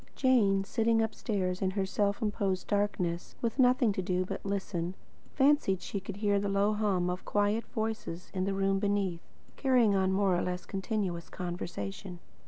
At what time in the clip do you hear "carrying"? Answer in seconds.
9.57-9.93